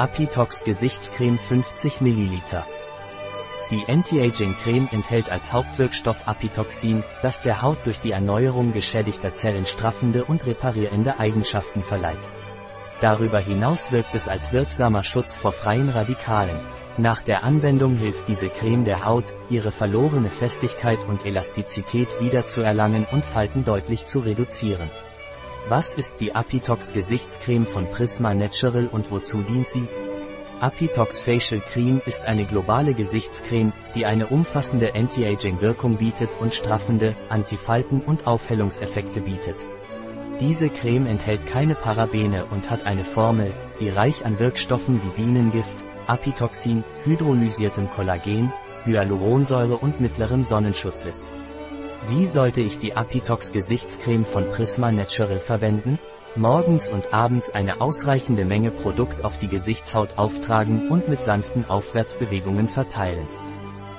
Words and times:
Apitox 0.00 0.64
Gesichtscreme 0.64 1.36
50 1.36 2.00
ml. 2.00 2.64
Die 3.70 3.84
Anti-Aging-Creme 3.86 4.88
enthält 4.92 5.30
als 5.30 5.52
Hauptwirkstoff 5.52 6.26
Apitoxin, 6.26 7.04
das 7.20 7.42
der 7.42 7.60
Haut 7.60 7.84
durch 7.84 8.00
die 8.00 8.12
Erneuerung 8.12 8.72
geschädigter 8.72 9.34
Zellen 9.34 9.66
straffende 9.66 10.24
und 10.24 10.46
reparierende 10.46 11.20
Eigenschaften 11.20 11.82
verleiht. 11.82 12.16
Darüber 13.02 13.40
hinaus 13.40 13.92
wirkt 13.92 14.14
es 14.14 14.26
als 14.26 14.54
wirksamer 14.54 15.02
Schutz 15.02 15.36
vor 15.36 15.52
freien 15.52 15.90
Radikalen. 15.90 16.58
Nach 16.96 17.20
der 17.20 17.44
Anwendung 17.44 17.96
hilft 17.96 18.26
diese 18.26 18.48
Creme 18.48 18.86
der 18.86 19.04
Haut, 19.04 19.34
ihre 19.50 19.70
verlorene 19.70 20.30
Festigkeit 20.30 21.04
und 21.06 21.26
Elastizität 21.26 22.08
wiederzuerlangen 22.22 23.06
und 23.12 23.26
Falten 23.26 23.64
deutlich 23.64 24.06
zu 24.06 24.20
reduzieren. 24.20 24.88
Was 25.68 25.94
ist 25.94 26.20
die 26.20 26.34
Apitox 26.34 26.92
Gesichtscreme 26.92 27.66
von 27.66 27.88
Prisma 27.90 28.34
Natural 28.34 28.88
und 28.90 29.10
wozu 29.10 29.42
dient 29.42 29.68
sie? 29.68 29.86
Apitox 30.60 31.22
Facial 31.22 31.60
Cream 31.60 32.02
ist 32.06 32.22
eine 32.26 32.44
globale 32.44 32.94
Gesichtscreme, 32.94 33.72
die 33.94 34.04
eine 34.04 34.26
umfassende 34.26 34.94
Anti-Aging-Wirkung 34.94 35.96
bietet 35.96 36.28
und 36.40 36.54
straffende, 36.54 37.16
Antifalten- 37.28 38.02
und 38.02 38.26
Aufhellungseffekte 38.26 39.20
bietet. 39.20 39.56
Diese 40.40 40.68
Creme 40.68 41.06
enthält 41.06 41.46
keine 41.46 41.74
Parabene 41.74 42.46
und 42.46 42.70
hat 42.70 42.84
eine 42.86 43.04
Formel, 43.04 43.52
die 43.78 43.90
reich 43.90 44.24
an 44.24 44.38
Wirkstoffen 44.38 45.00
wie 45.02 45.22
Bienengift, 45.22 45.76
Apitoxin, 46.06 46.82
hydrolysiertem 47.04 47.90
Kollagen, 47.90 48.52
Hyaluronsäure 48.84 49.76
und 49.76 50.00
mittlerem 50.00 50.42
Sonnenschutz 50.42 51.04
ist. 51.04 51.30
Wie 52.08 52.26
sollte 52.26 52.62
ich 52.62 52.78
die 52.78 52.96
Apitox 52.96 53.52
Gesichtscreme 53.52 54.24
von 54.24 54.50
Prisma 54.50 54.90
Natural 54.90 55.38
verwenden? 55.38 55.98
Morgens 56.34 56.88
und 56.88 57.12
abends 57.12 57.50
eine 57.50 57.80
ausreichende 57.82 58.46
Menge 58.46 58.70
Produkt 58.70 59.22
auf 59.22 59.38
die 59.38 59.48
Gesichtshaut 59.48 60.16
auftragen 60.16 60.88
und 60.88 61.08
mit 61.08 61.22
sanften 61.22 61.66
Aufwärtsbewegungen 61.66 62.68
verteilen. 62.68 63.26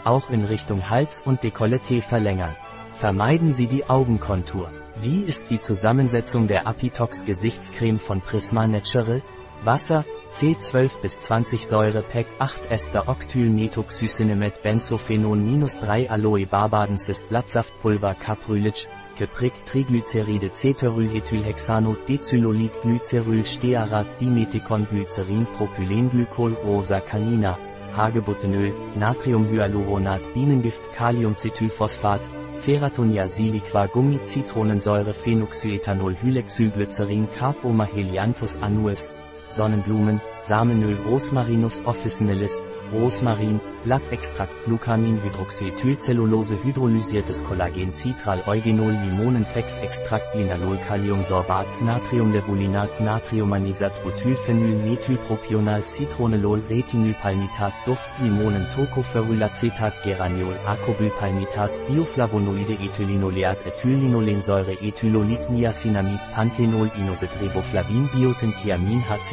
Auch 0.04 0.32
in 0.32 0.46
Richtung 0.46 0.90
Hals 0.90 1.22
und 1.24 1.42
Dekolleté 1.42 2.02
verlängern. 2.02 2.56
Vermeiden 2.96 3.54
Sie 3.54 3.68
die 3.68 3.88
Augenkontur. 3.88 4.72
Wie 5.00 5.22
ist 5.22 5.52
die 5.52 5.60
Zusammensetzung 5.60 6.48
der 6.48 6.66
Apitox 6.66 7.26
Gesichtscreme 7.26 8.00
von 8.00 8.22
Prisma 8.22 8.66
Natural? 8.66 9.22
Wasser, 9.64 10.06
C12 10.32 10.90
bis 11.02 11.20
20 11.20 11.68
Säure 11.68 12.02
PEC 12.02 12.26
8 12.40 12.72
Ester 12.72 13.08
Octylmethoxycinnamid 13.08 14.54
Benzophenon 14.64 15.44
minus 15.44 15.80
3 15.80 16.10
Aloe 16.10 16.48
Barbadensis 16.48 17.24
Blattsaftpulver 17.26 18.16
Caprylic 18.16 18.88
Keprik 19.20 19.54
Triglyceride 19.66 20.52
Ceterylethylhexanot 20.52 22.10
Decyloid 22.10 22.72
Glyceryl 22.82 23.44
Stearat 23.44 24.08
Dimethicon 24.20 24.88
Glycerin 24.90 25.46
Propylenglykol 25.58 26.56
Rosa 26.66 27.00
Canina 27.00 27.56
Hagebuttenöl 27.96 28.74
Natriumhyaluronat 28.96 30.22
Bienengift 30.34 30.92
Kaliumcetylphosphat 30.96 32.22
Ceratonia 32.58 33.28
siliqua 33.28 33.86
Gummi 33.86 34.20
Zitronensäure 34.24 35.14
Phenoxyethanol 35.14 36.16
Hylexylglycerin 36.16 37.28
Carpoma 37.38 37.86
helianthus 37.86 38.58
annuus 38.64 39.12
Sonnenblumen, 39.52 40.22
Samenöl 40.42 40.98
Rosmarinus 41.06 41.82
officinalis, 41.86 42.56
Rosmarin, 42.94 43.60
Blattextrakt 43.84 44.54
Glucamin-Hydroxyethylcellulose 44.66 46.56
hydrolysiertes 46.64 47.44
Kollagen 47.44 47.94
Citral 47.94 48.44
Eugenol 48.46 48.92
Limonenflex-Extrakt 48.92 50.36
Linalolkaliumsorbat 50.36 51.82
Natriumlevulinat 51.82 53.00
Natriumanisat 53.00 54.04
Butylphenyl 54.04 54.78
Methylpropional 54.86 55.82
Citronelol 55.82 56.62
Retinylpalmitat 56.70 57.74
Duft 57.88 58.10
Limonen 58.22 58.68
Tocopherylacetat 58.76 59.94
Geraniol 60.04 60.56
Acobylpalmitat 60.68 61.72
Bioflavonoide 61.88 62.74
Ethylinoleat 62.86 63.66
Ethylinolensäure 63.66 64.78
Ethylolit 64.82 65.50
Niacinamid 65.50 66.20
Panthenol 66.36 66.90
Inositreboflavin 67.00 68.10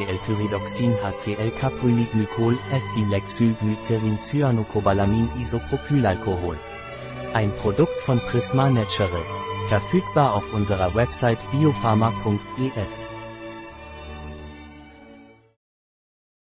Biotentiamin 0.09 0.97
HCl-Pyridoxin 0.97 0.97
HCl-Capryliglykol 1.03 2.59
Ethylexylglycerin 2.73 4.19
Cyanocobalamin 4.21 5.29
Isopropylalkohol. 5.39 6.57
Ein 7.35 7.53
Produkt 7.57 8.01
von 8.01 8.19
Prisma 8.21 8.71
Natural. 8.71 9.25
Verfügbar 9.69 10.35
auf 10.35 10.53
unserer 10.55 10.95
Website 10.95 11.39
biopharma.es. 11.53 13.18